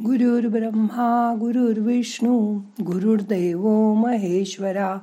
गुरुर् 0.00 0.46
ब्रह्मा 0.46 1.34
गुरुर्विष्णू 1.34 2.60
गुरुर्दैव 2.82 3.94
महेश्वरा 3.94 4.98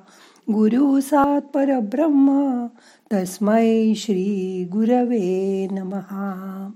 गुरु 0.49 1.01
सात 1.01 1.41
परब्रह्म 1.41 2.65
तस्मै 3.13 3.93
श्री 3.95 4.65
गुरवे 4.71 5.67
नमहा 5.71 6.69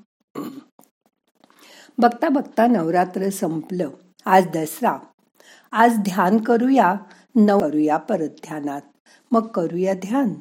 बघता 1.97 2.29
बघता 2.29 2.67
नवरात्र 2.67 3.29
संपलं. 3.29 3.89
आज 4.25 4.47
दसरा. 4.47 4.97
आज 5.71 5.97
ध्यान 5.97 6.37
करूया 6.37 6.95
नव 7.35 7.59
करूया 7.59 7.97
परत 7.97 8.29
ध्यानात. 8.29 8.81
मग 9.31 9.47
करूया 9.47 9.93
ध्यान. 9.93 10.33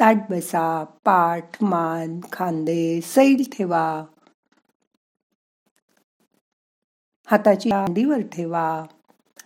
ताट 0.00 0.30
बसा 0.30 0.84
पाठ 0.84 1.62
मान 1.62 2.20
खांदे 2.32 3.00
सैल 3.00 3.44
ठेवा. 3.52 4.04
हाताची 7.30 7.70
अंडीवर 7.70 8.20
ठेवा. 8.20 8.84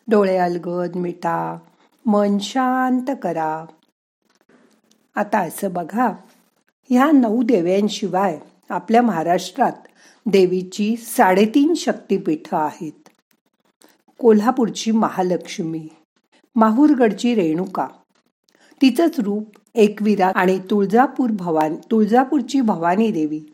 डोळे 0.09 0.36
अलगद 0.36 0.96
मिटा. 0.96 1.59
मन 2.06 2.38
शांत 2.38 3.10
करा. 3.22 3.64
आता 5.14 5.38
असं 5.38 5.72
बघा 5.72 6.12
ह्या 6.90 7.10
नऊ 7.12 7.42
देव्यांशिवाय 7.42 8.38
आपल्या 8.70 9.02
महाराष्ट्रात 9.02 9.73
देवीची 10.26 10.96
साडेतीन 10.96 11.74
शक्तिपीठं 11.74 12.56
आहेत. 12.56 13.09
कोल्हापूरची 14.18 14.90
महालक्ष्मी 14.90 15.88
माहूरगडची 16.56 17.34
रेणुका. 17.34 17.88
तिचंच 18.82 19.20
रूप 19.20 19.56
एकविरा 19.74 20.32
आणि 20.34 20.59
तुळजापूर 20.59 21.30
भवानी 21.30 21.76
तुळजापूरची 21.90 22.60
भवानी 22.60 23.10
देवी 23.10 23.53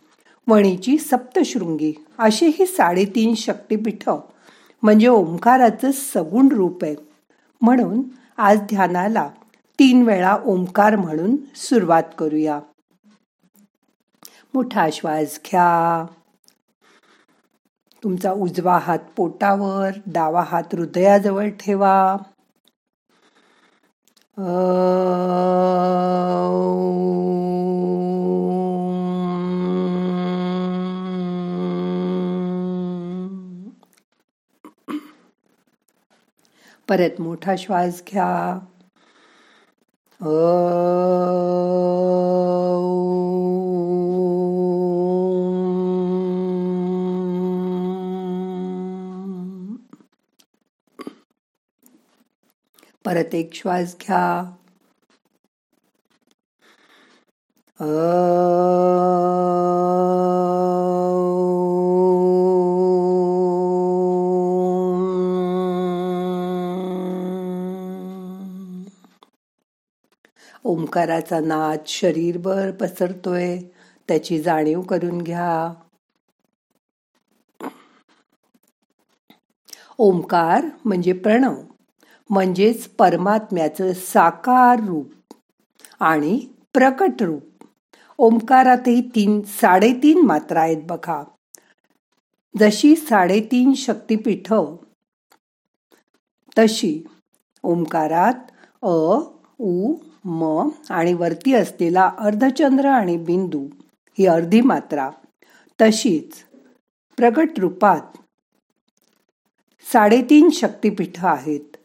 वणीची 0.50 0.98
सप्तशृंगी. 0.98 2.04
अशी 2.18 2.46
ही 2.46 2.66
साडेतीन 2.66 3.34
शक्तीपीठ. 3.34 4.08
म्हणजे 4.82 5.08
ओंकाराचं 5.08 5.90
सगुण 5.92 6.48
रूप 6.52 6.84
आहे. 6.84 6.96
म्हणून 7.60 8.02
आज 8.38 8.58
ध्यानाला 8.60 9.30
तीन 9.78 10.02
वेळा 10.02 10.36
ओंकार 10.44 10.96
म्हणून 10.96 11.36
सुरुवात 11.54 12.02
करूया. 12.18 12.60
मोठा 14.54 14.88
श्वास 14.92 15.40
घ्या. 15.46 16.06
तुमचा 18.04 18.32
उजवा 18.32 18.78
हात 18.78 18.98
पोटावर 19.16 19.90
डावा 20.06 20.42
हात 20.42 20.62
हृदयाजवळ 20.72 21.48
ठेवा. 21.50 22.16
परत 36.90 37.20
मोठा 37.20 37.56
श्वास 37.58 38.02
घ्या. 38.08 38.58
परत 53.04 53.34
एक 53.34 53.54
श्वास 53.54 53.96
घ्या. 54.00 54.50
ओंकाराचा 70.64 71.40
नाद 71.40 71.78
शरीरभर 71.86 72.70
पसरतोय. 72.70 73.58
त्याची 74.08 74.40
जाणीव 74.42 74.80
करून 74.80 75.18
घ्या. 75.18 75.74
ओंकार 79.98 80.66
म्हणजे 80.84 81.12
प्रणव 81.12 81.54
म्हणजेच 82.30 82.88
परमात्म्याचं 82.88 83.92
साकार 83.92 84.84
रूप 84.86 85.34
आणि 86.00 86.38
प्रकट 86.74 87.22
रूप. 87.22 87.42
ओंकारातही 88.18 89.00
तीन 89.14 89.40
साडेतीन 89.42 90.24
मात्रा 90.26 90.60
आहेत 90.60 90.82
बघा. 90.84 91.22
जशी 92.54 92.94
साडेतीन 92.96 93.72
शक्तीपीठ 93.74 94.52
तशी 96.58 97.02
ओंकारात 97.62 98.50
अ 98.82 98.94
उ 99.58 99.92
म 100.24 100.68
आणि 100.90 101.14
वरती 101.14 101.54
असलेला 101.54 102.10
अर्धचंद्र 102.18 102.88
आणि 102.88 103.16
बिंदू 103.16 103.66
ही 104.18 104.26
अर्धी 104.26 104.60
मात्रा. 104.60 105.10
तशीच 105.80 106.32
प्रगट 107.16 107.48
रूपात 107.58 108.16
साडेतीन 109.92 110.50
शक्तीपीठ 110.50 111.24
आहेत. 111.24 111.76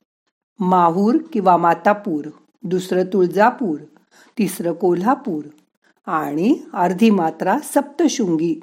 माहूर 0.59 1.15
किंवा 1.33 1.57
मातापूर 1.57 2.25
दुसरं 2.63 3.03
तुळजापूर 3.05 3.79
तिसरं 4.37 4.73
कोल्हापूर 4.73 5.45
आणि 6.05 6.59
अर्धी 6.73 7.09
मात्रा 7.09 7.59
सप्तशृंगी. 7.63 8.59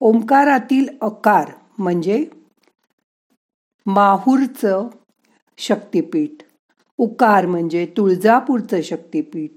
ओंकारातील 0.00 0.88
अकार 1.00 1.50
म्हणजे 1.78 2.26
माहूरचं 3.86 4.88
शक्तीपीठ. 5.58 6.42
उकार 6.98 7.46
म्हणजे 7.46 7.86
तुळजापूरचं 7.96 8.80
शक्तीपीठ 8.82 9.50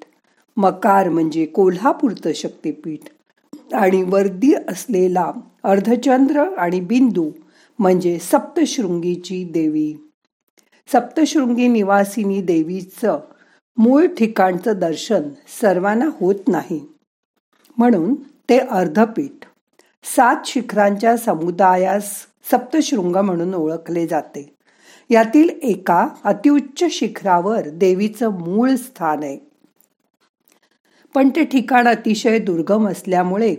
मकार 0.58 1.10
म्हणजे 1.10 1.46
कोल्हापूरचं 1.46 2.32
शक्तीपीठ 2.36 3.00
आणि 3.74 4.04
वर्दी 4.04 4.54
असलेला 4.54 5.32
अर्धचंद्र 5.64 6.54
आणि 6.58 6.80
बिंदू 6.80 7.32
म्हणजे 7.80 8.20
सप्तशृंगीची 8.20 9.44
देवी. 9.44 9.94
सप्तशृंगी 10.94 11.68
निवासिनी 11.68 12.42
देवीचं 12.42 13.20
मूळ 13.78 14.06
ठिकाणचं 14.06 14.80
दर्शन 14.80 15.22
सर्वांना 15.62 16.10
होत 16.20 16.48
नाही. 16.48 16.82
म्हणून 17.78 18.16
ते 18.50 18.58
अर्धपीठ 18.58 19.46
सात 20.04 20.36
शिखरांच्या 20.46 21.18
समुदायास 21.18 22.12
सप्तशृंग 22.52 23.16
म्हणून 23.16 23.54
ओळखले 23.54 24.08
जाते. 24.08 24.56
यातील 25.12 25.50
एका 25.64 26.08
अतिउच्च 26.24 26.84
शिखरावर 26.92 27.62
देवीचं 27.70 28.30
मूळ 28.30 28.76
स्थान 28.76 29.24
आहे. 29.24 29.38
पण 31.16 31.30
ते 31.30 31.44
ठिकाण 31.46 31.88
अतिशय 31.88 32.40
दुर्गम 32.40 32.88
असल्यामुळे 32.88 33.56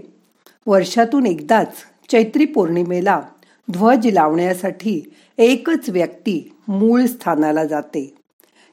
वर्षातून 0.66 1.26
एकदाच 1.26 1.74
चैत्री 2.10 2.44
पौर्णिमेला 2.44 3.22
ध्वज 3.70 4.06
लावण्यासाठी 4.06 5.14
एकच 5.38 5.88
व्यक्ती 5.88 6.56
मूळ 6.68 7.04
स्थानाला 7.04 7.64
जाते. 7.64 8.14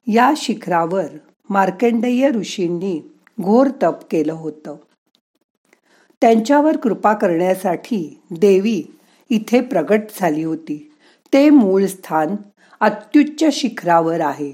या 0.08 0.34
शिखरावर 0.38 1.06
मार्कंडेय 1.50 2.30
ऋषींनी 2.30 3.12
घोर 3.42 3.68
तप 3.84 3.96
केलं 4.12 4.34
होतं. 4.34 4.76
त्यांच्यावर 6.22 6.78
कृपा 6.78 7.14
करण्यासाठी 7.14 8.22
देवी 8.32 8.84
इथे 9.30 9.62
प्रगट 9.62 10.02
झाली 10.20 10.44
होती. 10.44 10.89
ते 11.34 11.50
मूळ 11.50 11.86
स्थान 11.86 12.36
अत्युच्च 12.80 13.44
शिखरावर 13.54 14.22
आहे. 14.22 14.54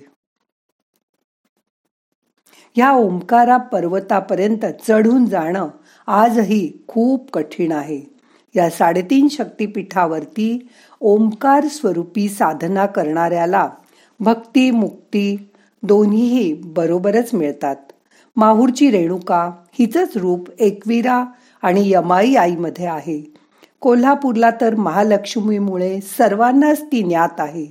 ह्या 2.76 2.92
ओंकारा 2.92 3.58
पर्वतापर्यंत 3.58 4.66
चढून 4.88 5.26
जाणं 5.26 5.68
आजही 6.08 6.72
खूप 6.88 7.32
कठीण 7.32 7.72
आहे. 7.72 8.02
या 8.56 8.70
साडेतीन 8.70 9.28
शक्तीपीठावरती 9.28 10.68
ओंकार 11.02 11.68
स्वरूपी 11.68 12.30
साधना 12.30 12.86
करणाऱ्याला 12.86 13.70
भक्ती 14.20 14.72
मुक्ती 14.72 15.50
दोन्हीही 15.84 16.54
बरोबरच 16.54 17.34
मिळतात. 17.34 17.76
माहूरची 18.36 18.92
रेणुका 18.92 19.52
हिचंच 19.80 20.18
रूप 20.18 20.50
एकवीरा 20.60 21.26
आणि 21.62 21.92
यमाई 21.92 22.36
आईमध्ये 22.36 22.86
आहे. 22.86 23.35
कोल्हापूरला 23.86 24.50
तर 24.62 24.76
महालक्ष्मीमुळे 24.76 26.02
सर्वांनाच 26.02 26.82
ती 26.82 27.02
ज्ञात 27.02 27.40
आहे. 27.40 27.66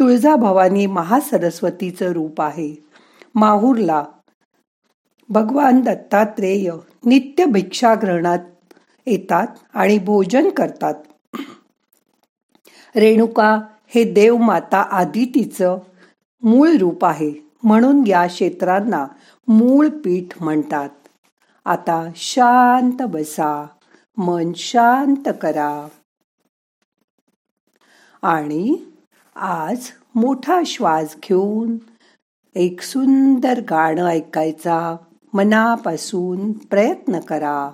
तुळजाभवानी 0.00 0.86
महासरस्वतीचं 0.86 2.12
रूप 2.12 2.40
आहे. 2.40 2.74
माहूरला 3.34 4.04
भगवान 5.28 5.80
दत्तात्रेय 5.80 6.72
नित्य 7.04 7.44
भिक्षाग्रहणात 7.44 8.38
येतात 9.06 9.46
आणि 9.74 9.98
भोजन 9.98 10.48
करतात. 10.48 10.94
रेणुका 12.96 13.60
हे 13.88 14.12
देवमाता 14.12 14.82
आदितीचं 14.82 15.78
मूळ 16.42 16.70
रूप 16.70 17.04
आहे. 17.04 17.32
म्हणून 17.62 18.06
या 18.06 18.26
क्षेत्रांना 18.26 19.06
मूळ 19.48 19.88
पीठ 19.88 20.42
म्हणतात. 20.42 20.88
आता 21.64 22.08
शांत 22.16 23.02
बसा. 23.02 23.66
मन 24.20 24.52
शांत 24.52 25.28
करा. 25.42 25.88
आणि 28.22 28.84
आज 29.36 29.90
मोठा 30.14 30.60
श्वास 30.66 31.16
घेऊन 31.22 31.76
एक 32.54 32.80
सुंदर 32.80 33.60
गाणं 33.60 34.06
ऐकायचा 34.06 34.96
मनापासून 35.32 36.52
प्रयत्न 36.52 37.20
करा. 37.20 37.70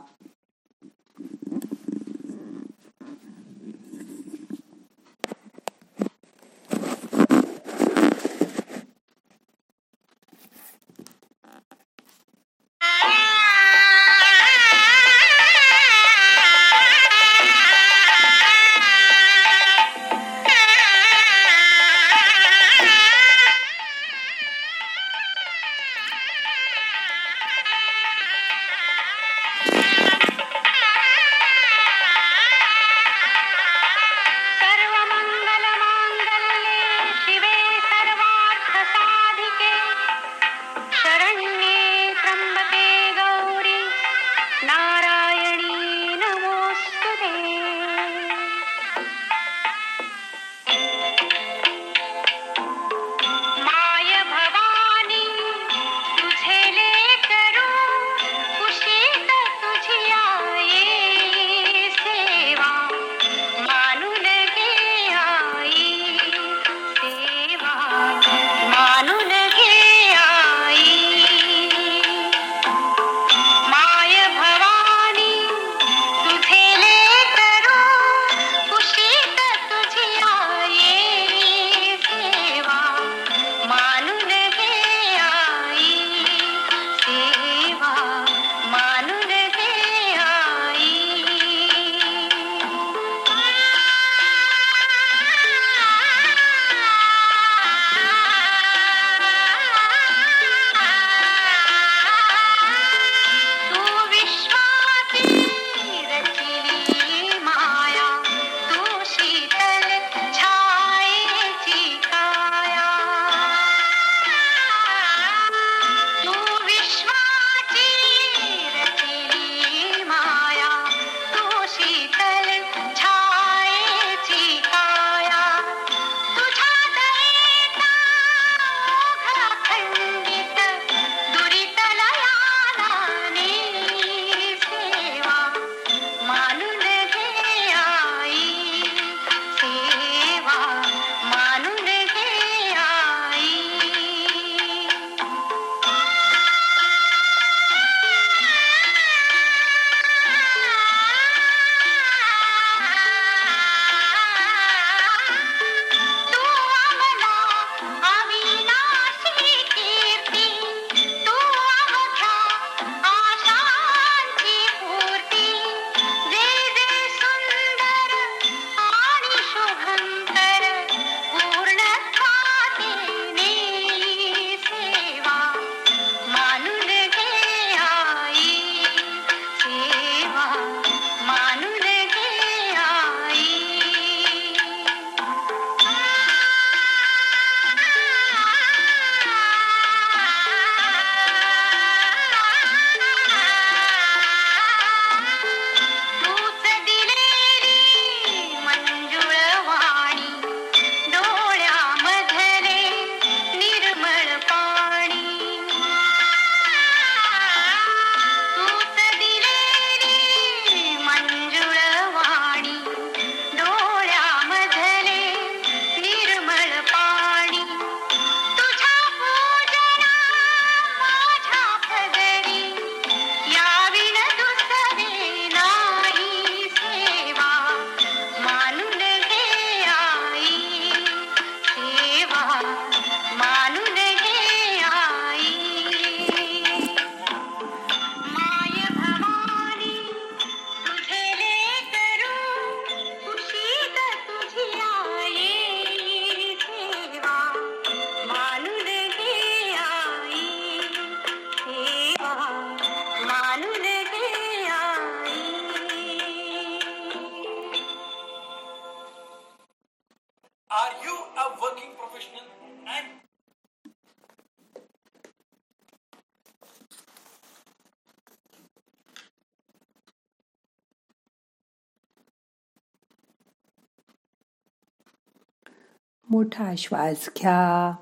मोठा 276.31 276.75
श्वास 276.79 277.29
घ्या 277.37 277.93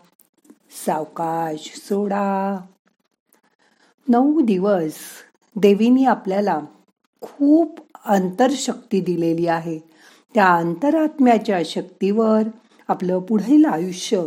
सावकाश 0.71 1.75
सोडा. 1.75 2.57
नऊ 4.09 4.41
दिवस 4.41 4.95
देवीनी 5.57 6.05
आपल्याला 6.05 6.61
खूप 7.21 7.81
अंतरशक्ती 8.05 9.01
दिलेली 9.01 9.47
आहे. 9.47 9.79
त्या 10.35 10.55
अंतरात्म्याच्या 10.55 11.59
शक्तीवर 11.65 12.43
आपलं 12.89 13.19
पुढील 13.19 13.65
आयुष्य 13.65 14.23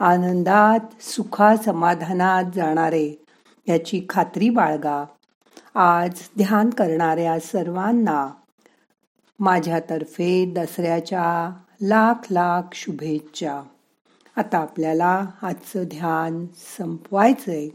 आनंदात 0.00 1.02
सुखा 1.02 1.56
समाधानात 1.56 2.44
जाणारे 2.54 3.24
याची 3.68 4.06
खात्री 4.08 4.50
बाळगा. 4.50 5.04
आज 5.74 6.12
ध्यान 6.36 6.70
करणाऱ्या 6.70 7.40
सर्वांना 7.40 8.30
माझ्यातर्फे 9.38 10.52
दसऱ्याच्या 10.56 11.56
लाख 11.82 12.14
लाख 12.30 12.62
शुभेच्छा. 12.72 13.62
आता 14.36 14.58
आपल्याला 14.58 15.26
आजचं 15.42 15.82
ध्यान 15.82 16.46
संपवायचंय. 16.78 17.68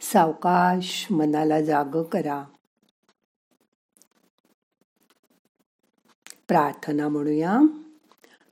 सावकाश 0.00 1.06
मनाला 1.10 1.60
जाग 1.60 2.02
करा. 2.02 2.44
प्रार्थना 6.48 7.08
म्हणूया. 7.08 7.60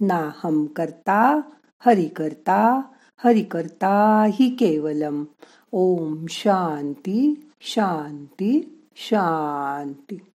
नाहम 0.00 0.66
करता 0.66 1.40
हरि 1.78 2.08
करता 2.08 2.80
हरि 3.24 3.42
करता 3.42 4.24
हि 4.32 4.50
केवलम. 4.50 5.24
ओम 5.72 6.26
शांती 6.28 7.50
शांती 7.60 8.82
शांती. 8.96 10.27